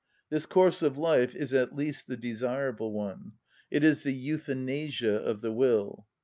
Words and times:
This 0.31 0.47
course 0.47 0.81
of 0.81 0.97
life 0.97 1.35
is 1.35 1.53
at 1.53 1.75
least 1.75 2.07
the 2.07 2.17
desirable 2.17 2.91
one; 2.91 3.33
it 3.69 3.83
is 3.83 4.01
the 4.01 4.11
euthanasia 4.13 5.13
of 5.15 5.41
the 5.41 5.51
will. 5.51 6.07